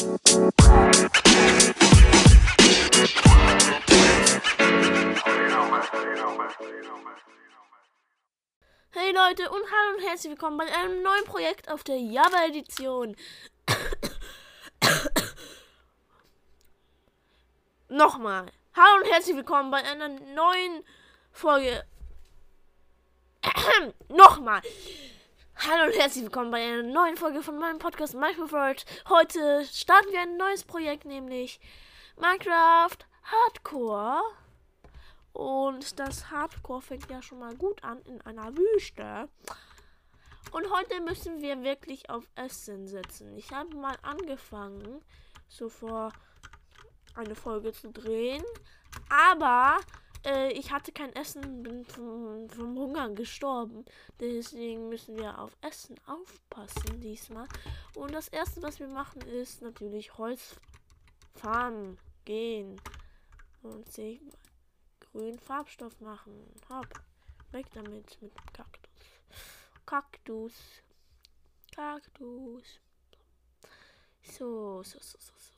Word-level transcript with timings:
Hey 0.00 0.08
Leute 9.12 9.50
und 9.50 9.62
hallo 9.70 9.96
und 9.96 10.02
herzlich 10.02 10.30
willkommen 10.30 10.56
bei 10.56 10.64
einem 10.64 11.02
neuen 11.02 11.24
Projekt 11.26 11.70
auf 11.70 11.84
der 11.84 11.98
Java 11.98 12.46
Edition. 12.46 13.14
Nochmal. 17.90 18.50
Hallo 18.74 19.02
und 19.02 19.10
herzlich 19.12 19.36
willkommen 19.36 19.70
bei 19.70 19.84
einer 19.84 20.08
neuen 20.08 20.82
Folge. 21.30 21.84
Nochmal. 24.08 24.62
Hallo 25.68 25.92
und 25.92 25.98
herzlich 26.00 26.24
willkommen 26.24 26.50
bei 26.50 26.64
einer 26.64 26.82
neuen 26.82 27.18
Folge 27.18 27.42
von 27.42 27.58
meinem 27.58 27.78
Podcast 27.78 28.14
Minecraft 28.14 28.50
World. 28.50 28.86
Heute 29.10 29.62
starten 29.70 30.10
wir 30.10 30.22
ein 30.22 30.38
neues 30.38 30.64
Projekt, 30.64 31.04
nämlich 31.04 31.60
Minecraft 32.16 32.96
Hardcore. 33.24 34.22
Und 35.34 36.00
das 36.00 36.30
Hardcore 36.30 36.80
fängt 36.80 37.10
ja 37.10 37.20
schon 37.20 37.40
mal 37.40 37.54
gut 37.56 37.84
an 37.84 38.00
in 38.06 38.22
einer 38.22 38.56
Wüste. 38.56 39.28
Und 40.52 40.70
heute 40.70 40.98
müssen 41.02 41.42
wir 41.42 41.62
wirklich 41.62 42.08
auf 42.08 42.24
Essen 42.36 42.88
setzen. 42.88 43.36
Ich 43.36 43.52
habe 43.52 43.76
mal 43.76 43.98
angefangen, 44.00 45.04
so 45.46 45.68
vor 45.68 46.10
eine 47.14 47.34
Folge 47.34 47.72
zu 47.72 47.90
drehen. 47.90 48.42
Aber 49.10 49.76
äh, 50.24 50.52
ich 50.52 50.70
hatte 50.70 50.92
kein 50.92 51.12
Essen, 51.14 51.62
bin 51.62 51.84
vom, 51.84 52.48
vom 52.48 52.76
Hunger 52.76 53.10
gestorben. 53.10 53.84
Deswegen 54.18 54.88
müssen 54.88 55.16
wir 55.16 55.38
auf 55.38 55.56
Essen 55.60 55.96
aufpassen 56.06 57.00
diesmal. 57.00 57.48
Und 57.94 58.12
das 58.12 58.28
erste, 58.28 58.62
was 58.62 58.78
wir 58.80 58.88
machen, 58.88 59.22
ist 59.22 59.62
natürlich 59.62 60.16
Holz 60.18 60.56
farmen 61.34 61.98
gehen. 62.24 62.80
Und 63.62 63.90
sich 63.90 64.20
grünen 65.00 65.38
Farbstoff 65.38 66.00
machen. 66.00 66.32
Hopp. 66.68 66.88
Weg 67.52 67.66
damit 67.72 68.20
mit 68.22 68.32
Kaktus. 68.52 68.90
Kaktus. 69.84 70.52
Kaktus. 71.74 72.80
So, 74.22 74.82
so, 74.82 74.98
so, 75.00 75.18
so, 75.18 75.32
so. 75.36 75.49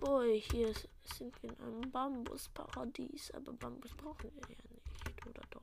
Boy, 0.00 0.40
hier 0.40 0.74
sind 1.04 1.42
wir 1.42 1.50
in 1.50 1.60
einem 1.60 1.90
Bambusparadies, 1.90 3.30
aber 3.30 3.52
Bambus 3.52 3.94
brauchen 3.94 4.30
wir 4.34 4.56
ja 4.56 4.62
nicht, 4.70 5.26
oder 5.26 5.42
doch? 5.50 5.62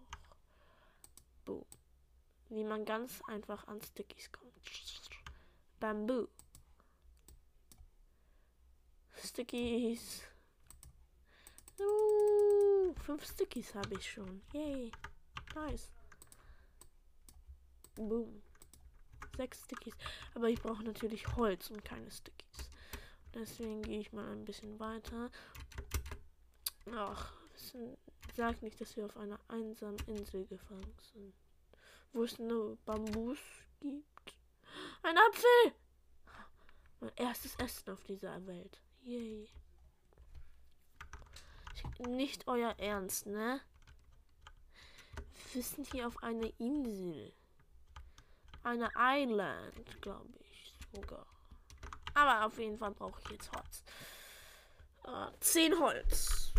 Boom. 1.45 1.65
Wie 2.49 2.63
man 2.63 2.85
ganz 2.85 3.21
einfach 3.27 3.67
an 3.67 3.81
Stickies 3.81 4.31
kommt. 4.31 4.53
Bamboo. 5.79 6.27
Stickies. 9.15 10.23
Uh, 11.79 12.93
fünf 12.95 13.25
Stickies 13.25 13.73
habe 13.75 13.95
ich 13.95 14.11
schon. 14.11 14.41
Yay. 14.53 14.91
Nice. 15.55 15.91
Boom. 17.95 18.41
Sechs 19.37 19.63
Stickies. 19.63 19.95
Aber 20.35 20.49
ich 20.49 20.61
brauche 20.61 20.83
natürlich 20.83 21.27
Holz 21.35 21.69
und 21.69 21.83
keine 21.83 22.09
Stickies. 22.11 22.42
Deswegen 23.33 23.81
gehe 23.81 23.99
ich 23.99 24.13
mal 24.13 24.29
ein 24.31 24.45
bisschen 24.45 24.79
weiter. 24.79 25.31
Ach, 26.91 27.33
sag 28.35 28.61
nicht, 28.61 28.79
dass 28.79 28.95
wir 28.95 29.05
auf 29.05 29.17
einer 29.17 29.39
einsamen 29.47 29.97
Insel 30.07 30.45
gefangen 30.45 30.95
sind. 31.13 31.33
Wo 32.11 32.23
es 32.23 32.37
nur 32.37 32.77
Bambus 32.85 33.39
gibt. 33.79 34.35
Ein 35.01 35.17
Apfel! 35.17 35.73
Mein 36.99 37.11
erstes 37.15 37.55
Essen 37.55 37.91
auf 37.91 38.03
dieser 38.03 38.45
Welt. 38.45 38.79
Yay. 39.01 39.49
Nicht 42.07 42.47
euer 42.47 42.75
Ernst, 42.77 43.25
ne? 43.25 43.59
Wir 45.53 45.63
sind 45.63 45.91
hier 45.91 46.07
auf 46.07 46.21
einer 46.23 46.49
Insel. 46.59 47.33
Eine 48.63 48.89
Island, 48.95 50.01
glaube 50.01 50.39
ich 50.39 50.73
sogar. 50.93 51.32
Aber 52.13 52.45
auf 52.45 52.57
jeden 52.57 52.77
Fall 52.77 52.91
brauche 52.91 53.19
ich 53.23 53.31
jetzt 53.31 53.51
Holz. 53.55 53.83
Äh, 55.05 55.31
10 55.39 55.79
Holz. 55.79 56.53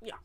Ja, 0.00 0.16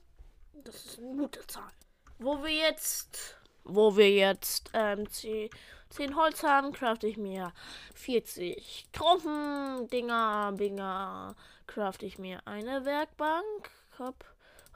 das 0.54 0.86
ist 0.86 1.00
eine 1.00 1.16
gute 1.18 1.46
Zahl. 1.48 1.72
Wo 2.20 2.44
wir 2.44 2.52
jetzt, 2.52 3.38
wo 3.64 3.96
wir 3.96 4.10
jetzt 4.10 4.70
ähm, 4.74 5.10
10, 5.10 5.50
10 5.90 6.16
Holz 6.16 6.44
haben, 6.44 6.72
crafte 6.72 7.08
ich 7.08 7.18
mir 7.18 7.54
40 7.96 8.88
Trompen, 8.92 9.88
Dinger, 9.90 10.54
Binger, 10.56 11.36
crafte 11.68 12.06
ich 12.06 12.20
mir 12.20 12.46
eine 12.46 12.86
Werkbank. 12.86 13.72
Hopp, 13.98 14.26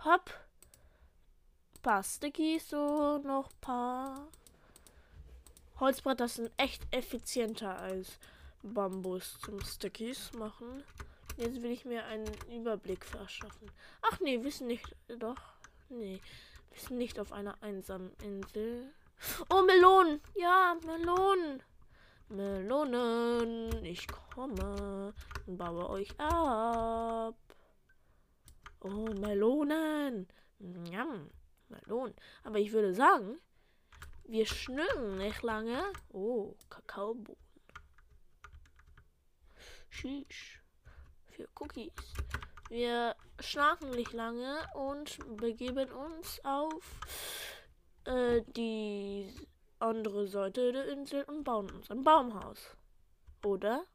hopp. 0.03 0.31
Paar 1.81 2.03
Stickies, 2.03 2.69
so 2.69 3.19
noch 3.19 3.52
paar 3.62 4.28
Holzbretter 5.80 6.28
sind 6.28 6.52
echt 6.58 6.81
effizienter 6.91 7.78
als 7.78 8.18
Bambus 8.74 9.38
zum 9.40 9.62
Stickies 9.62 10.34
machen. 10.34 10.84
Jetzt 11.38 11.62
will 11.62 11.72
ich 11.72 11.86
mir 11.86 12.06
einen 12.06 12.30
Überblick 12.50 13.06
verschaffen. 13.06 13.70
Ach 14.02 14.20
nee, 14.20 14.42
wir 14.42 14.52
sind 14.52 14.68
nicht. 14.68 14.96
Doch. 15.20 15.42
Nee. 15.90 16.20
Wir 16.72 16.81
sind 16.81 16.98
nicht 16.98 17.20
auf 17.20 17.31
einer 17.31 17.62
einsamen 17.62 18.12
Insel. 18.24 18.92
Oh, 19.50 19.62
Melonen! 19.62 20.20
Ja, 20.36 20.76
Melonen! 20.86 21.64
Melonen! 22.30 23.86
Ich 23.86 24.08
komme 24.08 25.14
und 25.46 25.58
baue 25.58 25.90
euch 25.90 26.20
ab. 26.20 27.38
Oh, 28.82 28.90
Melonen! 28.90 30.28
Njam, 30.59 31.30
Melonen. 31.70 32.16
Aber 32.44 32.59
ich 32.59 32.72
würde 32.72 32.94
sagen, 32.94 33.40
wir 34.26 34.46
schnüren 34.46 35.18
nicht 35.18 35.44
lange. 35.44 35.82
Oh, 36.12 36.56
Kakaobohnen. 36.70 37.44
Sheesh. 39.95 40.61
Für 41.31 41.47
Cookies. 41.59 41.94
Wir 42.69 43.16
schlafen 43.39 43.91
nicht 43.91 44.11
lange 44.13 44.67
und 44.73 45.17
begeben 45.38 45.89
uns 45.91 46.44
auf 46.44 47.00
äh, 48.05 48.41
die 48.55 49.34
andere 49.79 50.28
Seite 50.28 50.72
der 50.72 50.88
Insel 50.89 51.23
und 51.23 51.44
bauen 51.44 51.72
uns 51.72 51.89
ein 51.89 52.03
Baumhaus. 52.03 52.75
Oder? 53.44 53.85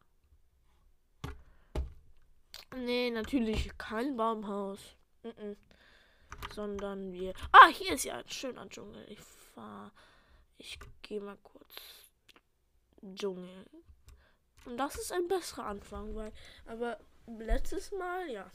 Nee, 2.77 3.11
natürlich 3.11 3.77
kein 3.77 4.17
Baumhaus. 4.17 4.81
Mm 5.23 5.29
-mm. 5.29 5.57
Sondern 6.55 7.13
wir. 7.13 7.35
Ah, 7.53 7.69
hier 7.69 7.95
ist 7.95 8.05
ja 8.05 8.17
ein 8.19 8.29
schöner 8.29 8.69
Dschungel. 8.69 9.05
Ich 9.11 9.21
fahr. 9.21 9.93
Ich 10.57 10.79
gehe 11.03 11.21
mal 11.21 11.37
kurz. 11.43 11.75
Dschungel. 13.15 13.67
Und 14.65 14.77
das 14.77 14.97
ist 14.97 15.13
ein 15.13 15.29
besserer 15.29 15.67
Anfang, 15.67 16.15
weil, 16.15 16.33
aber 16.67 16.99
letztes 17.27 17.93
Mal, 17.93 18.31
ja, 18.31 18.51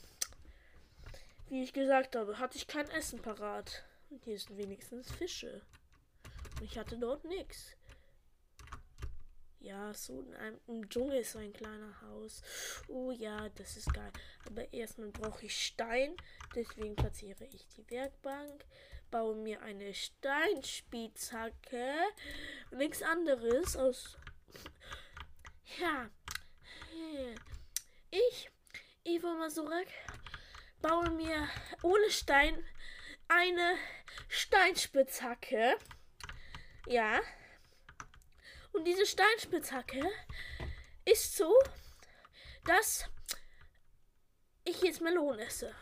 wie 1.48 1.62
ich 1.62 1.72
gesagt 1.72 2.16
habe, 2.16 2.38
hatte 2.38 2.56
ich 2.56 2.66
kein 2.66 2.90
Essen 2.90 3.22
parat. 3.22 3.84
Und 4.10 4.24
hier 4.24 4.38
sind 4.38 4.56
wenigstens 4.56 5.12
Fische. 5.12 5.62
Und 6.56 6.62
ich 6.62 6.78
hatte 6.78 6.98
dort 6.98 7.24
nichts. 7.24 7.76
Ja, 9.58 9.92
so 9.94 10.20
in 10.20 10.34
einem 10.34 10.60
im 10.68 10.88
Dschungel 10.88 11.20
ist 11.20 11.32
so 11.32 11.40
ein 11.40 11.52
kleiner 11.52 12.00
Haus. 12.02 12.42
Oh 12.86 13.10
ja, 13.10 13.48
das 13.50 13.76
ist 13.76 13.92
geil. 13.92 14.12
Aber 14.46 14.72
erstmal 14.72 15.08
brauche 15.08 15.46
ich 15.46 15.66
Stein. 15.66 16.14
Deswegen 16.54 16.94
platziere 16.94 17.46
ich 17.46 17.66
die 17.68 17.90
Werkbank. 17.90 18.64
Baue 19.10 19.34
mir 19.34 19.60
eine 19.62 19.92
Steinspitzhacke. 19.92 21.94
Nichts 22.70 23.02
anderes 23.02 23.76
aus 23.76 24.16
ja. 25.78 26.10
Ich, 28.10 28.50
Eva 29.04 29.34
Masurek, 29.34 29.88
baue 30.80 31.10
mir 31.10 31.48
ohne 31.82 32.10
Stein 32.10 32.64
eine 33.28 33.76
Steinspitzhacke. 34.28 35.76
Ja. 36.86 37.20
Und 38.72 38.84
diese 38.84 39.06
Steinspitzhacke 39.06 40.10
ist 41.04 41.36
so, 41.36 41.52
dass 42.64 43.08
ich 44.64 44.82
jetzt 44.82 45.00
Melonen 45.00 45.40
esse. 45.40 45.74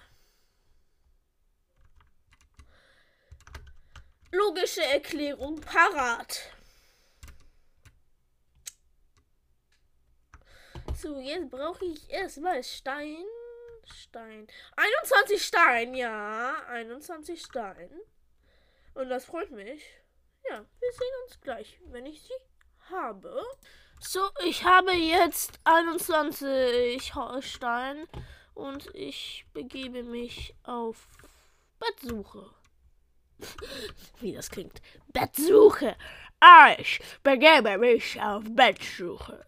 Logische 4.30 4.82
Erklärung 4.82 5.60
parat. 5.60 6.53
So, 11.04 11.20
jetzt 11.20 11.50
brauche 11.50 11.84
ich 11.84 12.08
erstmal 12.08 12.64
Stein. 12.64 13.26
Stein. 13.84 14.46
21 14.74 15.44
Stein, 15.44 15.94
ja. 15.94 16.54
21 16.66 17.42
Stein. 17.42 17.90
Und 18.94 19.10
das 19.10 19.26
freut 19.26 19.50
mich. 19.50 19.84
Ja, 20.48 20.64
wir 20.80 20.92
sehen 20.92 21.14
uns 21.26 21.40
gleich, 21.42 21.78
wenn 21.90 22.06
ich 22.06 22.22
sie 22.22 22.32
habe. 22.88 23.38
So, 24.00 24.30
ich 24.46 24.64
habe 24.64 24.92
jetzt 24.92 25.60
21 25.64 27.14
Holstein 27.14 28.06
und 28.54 28.88
ich 28.94 29.44
begebe 29.52 30.04
mich 30.04 30.54
auf 30.62 31.06
Bettsuche. 31.80 32.48
Wie 34.20 34.32
das 34.32 34.48
klingt. 34.48 34.80
Bettsuche. 35.08 35.96
Ich 36.78 36.98
begebe 37.22 37.76
mich 37.76 38.18
auf 38.22 38.42
Bettsuche. 38.48 39.44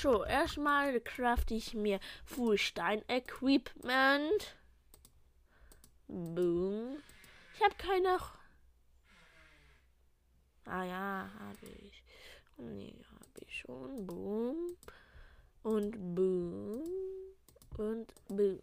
So, 0.00 0.24
erstmal 0.24 0.98
crafte 1.02 1.52
ich 1.52 1.74
mir 1.74 2.00
Fußstein-Equipment. 2.24 4.56
Boom. 6.08 6.96
Ich 7.54 7.62
habe 7.62 7.74
keine. 7.74 8.18
Ah 10.64 10.84
ja, 10.84 11.30
habe 11.38 11.66
ich. 11.82 12.02
Nee, 12.56 12.96
habe 13.12 13.40
ich 13.46 13.58
schon. 13.58 14.06
Boom. 14.06 14.78
Und 15.64 16.14
boom. 16.14 16.88
Und 17.76 18.14
boom. 18.28 18.58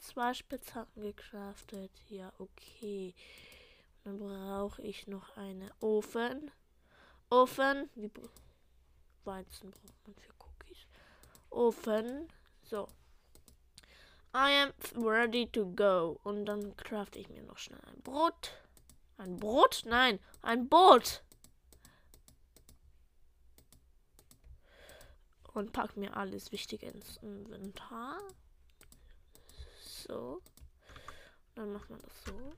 Zwei 0.00 0.34
Spitzhacken 0.34 1.02
gecraftet. 1.02 1.92
Ja, 2.10 2.30
okay. 2.36 3.14
Dann 4.04 4.18
brauche 4.18 4.82
ich 4.82 5.06
noch 5.06 5.34
einen 5.38 5.70
Ofen. 5.80 6.50
Ofen. 7.30 7.88
Wie 7.94 8.10
Weizen 9.24 9.70
braucht 9.70 10.06
man 10.06 10.16
für 10.16 10.32
Cookies. 10.38 10.86
Ofen. 11.50 12.28
So. 12.62 12.88
I 14.34 14.62
am 14.62 14.72
ready 15.04 15.46
to 15.48 15.66
go. 15.66 16.18
Und 16.22 16.46
dann 16.46 16.76
crafte 16.76 17.18
ich 17.18 17.28
mir 17.28 17.42
noch 17.42 17.58
schnell 17.58 17.80
ein 17.86 18.00
Brot. 18.02 18.52
Ein 19.18 19.36
Brot? 19.36 19.82
Nein, 19.84 20.18
ein 20.40 20.68
Boot. 20.68 21.22
Und 25.52 25.72
pack 25.72 25.98
mir 25.98 26.16
alles 26.16 26.50
Wichtige 26.50 26.86
ins 26.86 27.18
Inventar. 27.18 28.18
So. 29.82 30.40
Dann 31.54 31.74
macht 31.74 31.90
man 31.90 32.00
das 32.00 32.24
so. 32.24 32.52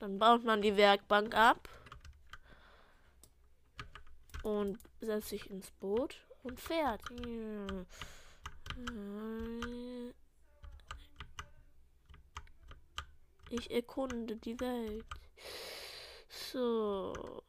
Dann 0.00 0.18
baut 0.18 0.42
man 0.42 0.60
die 0.60 0.76
Werkbank 0.76 1.34
ab. 1.34 1.68
Und 4.42 4.78
setzt 5.00 5.28
sich 5.28 5.50
ins 5.50 5.70
Boot 5.72 6.16
und 6.42 6.60
fährt. 6.60 7.02
Ich 13.50 13.70
erkunde 13.70 14.36
die 14.36 14.58
Welt. 14.60 15.04
So. 16.28 17.42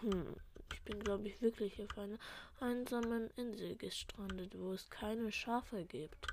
Hm. 0.00 0.34
Ich 0.72 0.82
bin, 0.82 1.04
glaube 1.04 1.28
ich, 1.28 1.42
wirklich 1.42 1.82
auf 1.82 1.98
einer 1.98 2.18
einsamen 2.60 3.30
Insel 3.36 3.76
gestrandet, 3.76 4.58
wo 4.58 4.72
es 4.72 4.88
keine 4.88 5.30
Schafe 5.30 5.84
gibt. 5.84 6.26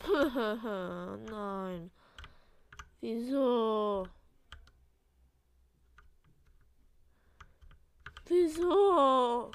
Nein. 1.30 1.90
Wieso? 3.00 4.08
Wieso? 8.34 9.52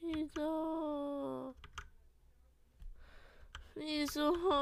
Wieso? 0.00 1.54
Wieso? 3.74 4.58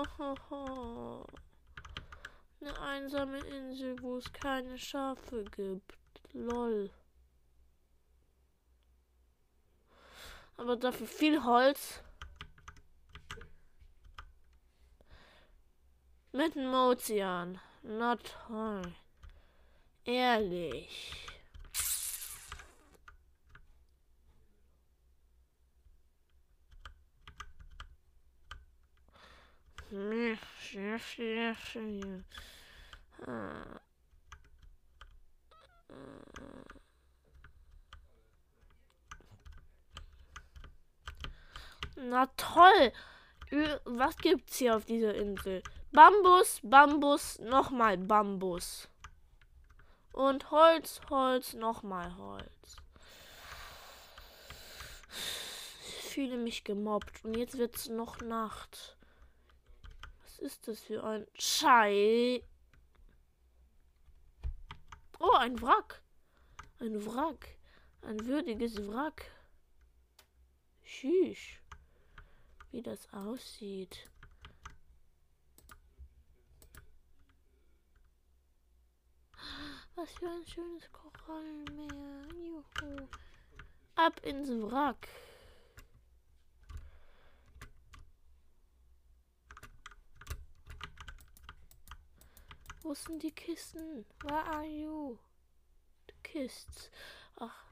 Eine 2.60 2.80
einsame 2.80 3.38
Insel, 3.38 4.00
wo 4.00 4.18
es 4.18 4.32
keine 4.32 4.78
Schafe 4.78 5.44
gibt. 5.56 5.98
Lol. 6.34 6.88
Aber 10.56 10.76
dafür 10.76 11.08
viel 11.08 11.42
Holz. 11.42 12.00
Mit 16.30 16.54
dem 16.54 16.72
Ozean. 16.72 17.60
Na 17.82 18.14
toll. 18.14 18.94
Ehrlich. 20.04 21.22
Na 41.96 42.26
toll. 42.36 42.92
Was 43.84 44.16
gibt's 44.16 44.56
hier 44.56 44.76
auf 44.76 44.86
dieser 44.86 45.14
Insel? 45.14 45.62
Bambus, 45.92 46.60
Bambus, 46.62 47.38
nochmal 47.38 47.98
Bambus. 47.98 48.88
Und 50.12 50.50
Holz, 50.50 51.00
Holz, 51.10 51.54
nochmal 51.54 52.16
Holz. 52.16 52.76
Ich 55.88 56.14
fühle 56.14 56.36
mich 56.36 56.64
gemobbt. 56.64 57.24
Und 57.24 57.36
jetzt 57.36 57.56
wird's 57.56 57.88
noch 57.88 58.20
Nacht 58.20 58.96
ist 60.42 60.66
das 60.66 60.80
für 60.80 61.02
ein 61.04 61.26
Schei? 61.38 62.42
Oh, 65.18 65.32
ein 65.38 65.60
Wrack. 65.62 66.02
Ein 66.80 67.06
Wrack. 67.06 67.56
Ein 68.02 68.26
würdiges 68.26 68.76
Wrack. 68.88 69.30
Tschüss. 70.84 71.38
Wie 72.72 72.82
das 72.82 73.12
aussieht. 73.12 74.08
Was 79.94 80.10
für 80.12 80.26
ein 80.28 80.46
schönes 80.46 80.90
Korallenmeer. 80.90 82.26
Juhu. 82.34 83.08
Ab 83.94 84.20
ins 84.24 84.48
Wrack. 84.48 85.08
Wo 92.82 92.94
sind 92.94 93.22
die 93.22 93.30
Kisten? 93.30 94.06
Where 94.22 94.44
are 94.44 94.66
you? 94.66 95.18
The 96.06 96.14
Kists. 96.22 96.90
Ach. 97.36 97.64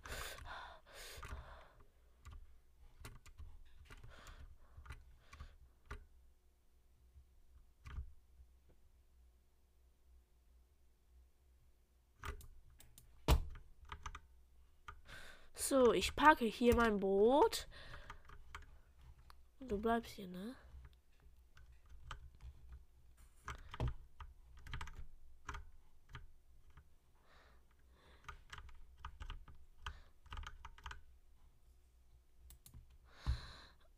So, 15.71 15.93
ich 15.93 16.17
packe 16.17 16.47
hier 16.47 16.75
mein 16.75 16.99
Boot. 16.99 17.69
Du 19.61 19.79
bleibst 19.79 20.11
hier, 20.11 20.27
ne? 20.27 20.57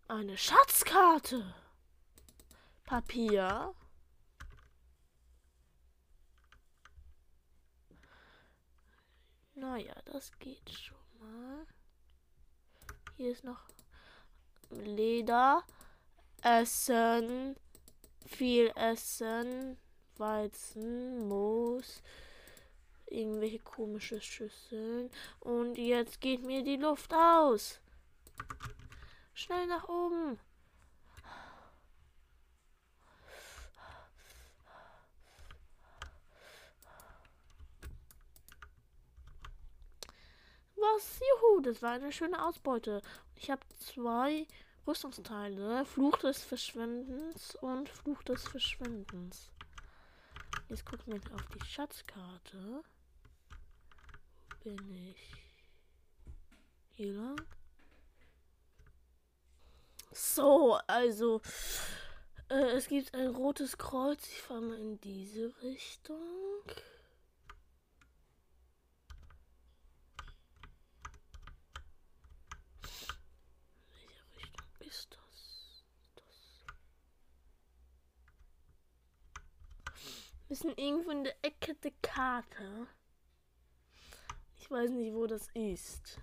Eine 0.09 0.37
Schatzkarte. 0.37 1.55
Papier. 2.85 3.75
Naja, 9.55 9.95
das 10.05 10.39
geht 10.39 10.69
schon 10.69 11.02
mal. 11.23 11.67
Hier 13.17 13.33
ist 13.33 13.45
noch 13.45 13.69
Leder, 14.71 15.65
Essen, 16.43 17.57
viel 18.27 18.73
Essen, 18.75 19.79
Weizen, 20.17 21.29
Moos, 21.29 22.03
irgendwelche 23.07 23.59
komische 23.59 24.21
Schüsseln. 24.21 25.11
Und 25.41 25.77
jetzt 25.77 26.21
geht 26.21 26.43
mir 26.45 26.63
die 26.63 26.77
Luft 26.77 27.13
aus. 27.15 27.81
Schnell 29.35 29.67
nach 29.67 29.89
oben. 29.89 30.39
Was? 40.83 41.21
Juhu, 41.21 41.61
das 41.61 41.81
war 41.81 41.93
eine 41.93 42.13
schöne 42.13 42.45
Ausbeute. 42.45 43.03
Ich 43.37 43.51
habe 43.51 43.63
zwei 43.79 44.47
Rüstungsteile. 44.87 45.85
Fluch 45.85 46.19
des 46.19 46.43
Verschwindens 46.43 47.55
und 47.57 47.89
Fluch 47.89 48.23
des 48.25 48.43
Verschwindens. 48.49 49.51
Jetzt 50.69 50.85
gucken 50.85 51.13
wir 51.13 51.35
auf 51.35 51.47
die 51.55 51.65
Schatzkarte. 51.65 52.83
Wo 54.51 54.71
bin 54.71 54.91
ich? 55.09 55.35
Hier 56.91 57.13
lang? 57.15 57.41
So, 60.13 60.79
also 60.87 61.41
äh, 62.49 62.77
es 62.77 62.89
gibt 62.89 63.15
ein 63.15 63.29
rotes 63.29 63.79
Kreuz. 63.79 64.27
Ich 64.29 64.43
fahre 64.43 64.61
mal 64.61 64.79
in 64.79 65.01
diese 65.01 65.55
Richtung. 65.63 66.63
Welche 73.95 74.23
Richtung 74.37 74.67
ist 74.81 75.09
das? 75.13 75.85
das? 76.17 76.65
Wir 80.53 80.59
sind 80.59 80.79
irgendwo 80.79 81.11
in 81.13 81.25
der 81.25 81.35
Ecke 81.43 81.75
der 81.77 81.93
Karte. 82.03 82.87
Ich 84.59 84.71
weiß 84.71 84.91
nicht, 84.91 85.15
wo 85.15 85.27
das 85.27 85.49
ist. 85.55 86.21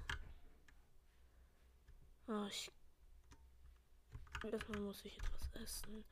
Oh, 2.27 2.45
ich 2.47 2.71
Erstmal 4.43 4.81
muss 4.81 5.03
ich 5.03 5.17
etwas 5.17 5.49
essen. 5.63 6.05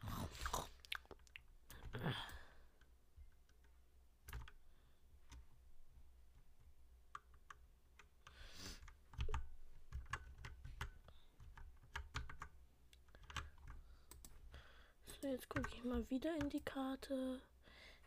So, 15.22 15.28
jetzt 15.28 15.48
gucke 15.50 15.70
ich 15.72 15.84
mal 15.84 16.10
wieder 16.10 16.36
in 16.38 16.50
die 16.50 16.62
Karte. 16.62 17.44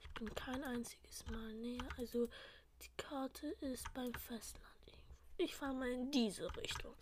Ich 0.01 0.11
bin 0.15 0.35
kein 0.35 0.63
einziges 0.65 1.25
Mal 1.27 1.53
näher. 1.55 1.89
Also 1.97 2.29
die 2.83 2.91
Karte 2.97 3.49
ist 3.61 3.93
beim 3.95 4.13
Festland. 4.15 4.67
Ich 5.39 5.55
fahre 5.55 5.75
mal 5.75 5.91
in 5.91 6.11
diese 6.11 6.55
Richtung. 6.57 6.95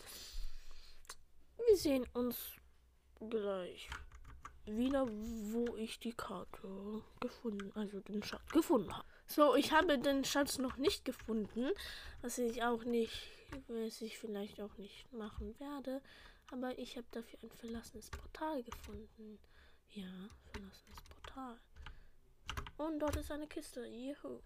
Wir 1.66 1.76
sehen 1.76 2.06
uns 2.14 2.36
gleich 3.28 3.88
wieder, 4.66 5.06
wo 5.08 5.76
ich 5.76 5.98
die 5.98 6.12
Karte 6.12 7.02
gefunden, 7.20 7.72
also 7.74 8.00
den 8.00 8.22
Schatz 8.22 8.48
gefunden 8.52 8.96
habe. 8.96 9.08
So, 9.26 9.54
ich 9.56 9.72
habe 9.72 9.98
den 9.98 10.24
Schatz 10.24 10.58
noch 10.58 10.76
nicht 10.76 11.04
gefunden, 11.04 11.70
was 12.22 12.38
ich 12.38 12.62
auch 12.62 12.84
nicht, 12.84 13.28
was 13.66 14.00
ich 14.00 14.18
vielleicht 14.18 14.60
auch 14.60 14.76
nicht 14.78 15.12
machen 15.12 15.58
werde, 15.58 16.00
aber 16.50 16.78
ich 16.78 16.96
habe 16.96 17.06
dafür 17.10 17.38
ein 17.42 17.50
verlassenes 17.50 18.10
Portal 18.10 18.62
gefunden. 18.62 19.38
Ja, 19.90 20.30
verlassenes 20.52 21.02
Portal. 21.08 21.58
Und 22.78 23.00
dort 23.00 23.16
ist 23.16 23.30
eine 23.30 23.48
Kiste. 23.48 23.84
Juhu. 23.86 24.40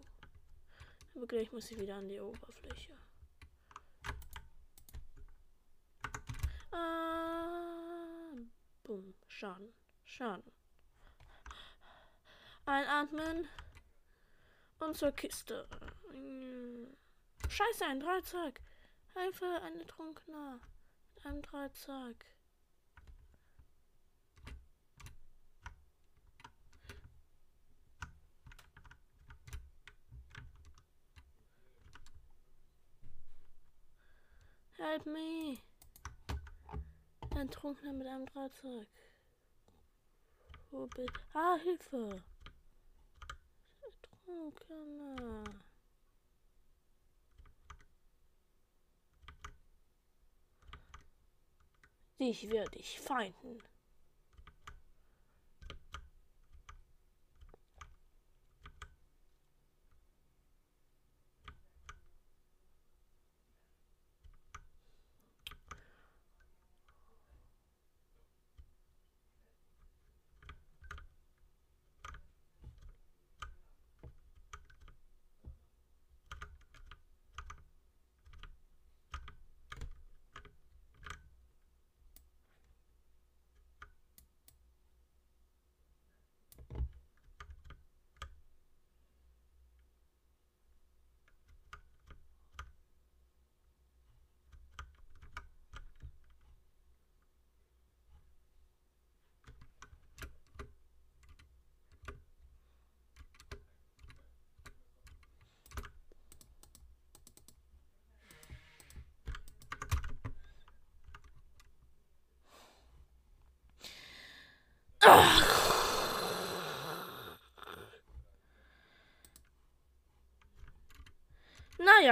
Aber 1.14 1.26
gleich 1.26 1.52
muss 1.52 1.70
ich 1.70 1.78
wieder 1.78 1.96
an 1.96 2.08
die 2.08 2.18
Oberfläche. 2.18 2.96
Ah, 6.70 8.34
Boom. 8.82 9.14
Schaden. 9.28 9.74
Schaden. 10.04 10.50
Einatmen. 12.64 13.48
Und 14.80 14.96
zur 14.96 15.12
Kiste. 15.12 15.68
Scheiße, 17.48 17.84
ein 17.84 18.00
Dreizack. 18.00 18.60
Hilfe, 19.14 19.60
eine 19.62 19.86
Trunkener. 19.86 20.58
Einem 21.24 21.42
Dreizack. 21.42 22.24
Help 34.92 35.06
me. 35.06 35.56
Ein 37.34 37.50
Trunkener 37.50 37.94
mit 37.94 38.06
einem 38.06 38.26
Dreizack. 38.26 38.88
Wo 40.70 40.86
bin 40.86 41.06
Ah, 41.32 41.56
Hilfe! 41.56 42.22
Trunkener. 44.02 45.44
Dich 52.20 52.50
werde 52.50 52.78
ich 52.78 53.00
feinden. 53.00 53.71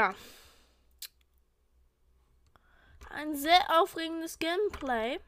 Naja. 0.01 0.15
Ein 3.11 3.37
sehr 3.37 3.83
aufregendes 3.83 4.39
Gameplay. 4.39 5.21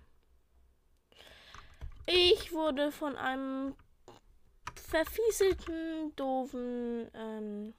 Ich 2.07 2.53
wurde 2.53 2.91
von 2.91 3.17
einem 3.17 3.77
verfieselten, 4.75 6.17
doofen, 6.17 7.11
ähm, 7.13 7.75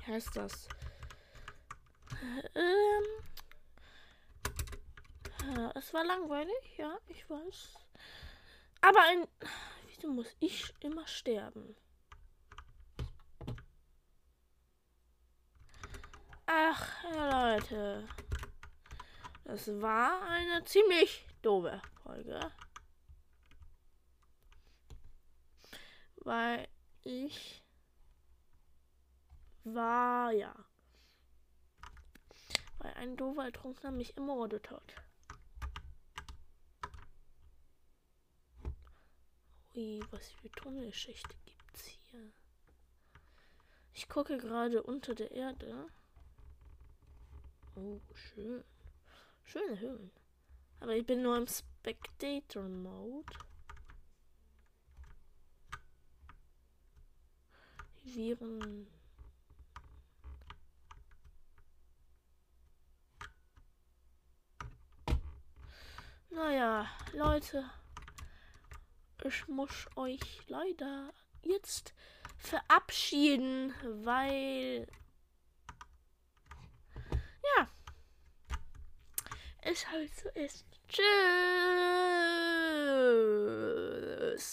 wie 0.00 0.12
heißt 0.12 0.36
das? 0.36 0.68
Ähm, 2.54 3.04
ja, 5.54 5.72
es 5.74 5.94
war 5.94 6.04
langweilig, 6.04 6.76
ja, 6.76 6.98
ich 7.08 7.28
weiß. 7.30 7.78
Aber 8.82 9.00
ein. 9.04 9.26
Wieso 9.86 10.08
muss 10.08 10.36
ich 10.40 10.74
immer 10.80 11.06
sterben? 11.06 11.74
Ach, 16.46 17.04
Leute. 17.12 18.08
Das 19.44 19.68
war 19.80 20.22
eine 20.22 20.64
ziemlich 20.64 21.26
doofe 21.42 21.82
Folge. 22.02 22.52
Weil 26.16 26.68
ich 27.02 27.62
war 29.64 30.30
ja. 30.32 30.54
Weil 32.78 32.94
ein 32.94 33.16
doofer 33.16 33.46
Ertrunkener 33.46 33.90
mich 33.90 34.16
ermordet 34.16 34.70
hat. 34.70 34.94
Ui, 39.74 40.00
was 40.10 40.30
für 40.30 40.50
Tunnelschächte 40.52 41.36
gibt's 41.44 41.86
hier? 41.86 42.32
Ich 43.92 44.08
gucke 44.08 44.38
gerade 44.38 44.82
unter 44.82 45.14
der 45.14 45.32
Erde. 45.32 45.88
Oh, 47.76 48.00
schön. 48.14 48.64
Schöne 49.44 49.78
Höhlen. 49.78 50.10
Aber 50.80 50.96
ich 50.96 51.06
bin 51.06 51.22
nur 51.22 51.36
im 51.36 51.46
Spectator-Mode. 51.46 53.32
Viren. 58.04 58.86
Naja, 66.30 66.86
Leute 67.12 67.64
ich 69.26 69.48
muss 69.48 69.88
euch 69.96 70.20
leider 70.46 71.12
jetzt 71.42 71.94
verabschieden, 72.38 73.74
weil 74.04 74.86
This 79.76 79.82
hope 79.82 80.32
is 80.34 80.54
it's 80.54 80.64
true. 80.88 81.04